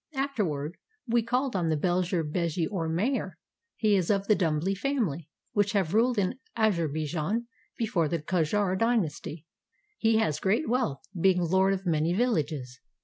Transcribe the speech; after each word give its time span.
Afterward 0.15 0.77
we 1.05 1.21
called 1.21 1.55
on 1.55 1.69
the 1.69 1.77
beglar 1.77 2.23
begi 2.23 2.65
or 2.71 2.89
mayor. 2.89 3.37
He 3.75 3.95
is 3.95 4.09
of 4.09 4.25
the 4.25 4.35
DumbH 4.35 4.79
family, 4.79 5.29
which 5.51 5.73
have 5.73 5.93
ruled 5.93 6.17
in 6.17 6.39
Azerbijan 6.55 7.47
before 7.77 8.07
the 8.07 8.17
Kajar 8.19 8.75
dynasty. 8.75 9.45
He 9.99 10.17
has 10.17 10.39
great 10.39 10.67
wealth, 10.67 11.03
being 11.15 11.41
lord 11.43 11.71
of 11.75 11.85
many 11.85 12.13
villages. 12.13 12.79